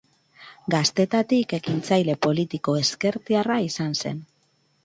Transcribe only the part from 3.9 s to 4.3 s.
zen.